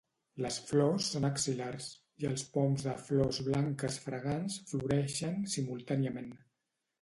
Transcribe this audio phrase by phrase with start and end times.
[0.43, 1.89] Les flors són axil·lars,
[2.23, 6.35] i els poms de flors blanques fragants floreixen simultàniament.